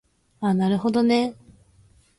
[0.39, 1.35] あなるほどね